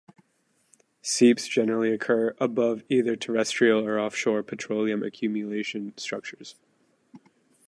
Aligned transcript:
Seeps 1.03 1.47
generally 1.47 1.93
occur 1.93 2.33
above 2.39 2.81
either 2.89 3.15
terrestrial 3.15 3.85
or 3.85 3.99
offshore 3.99 4.41
petroleum 4.41 5.03
accumulation 5.03 5.95
structures. 5.95 6.55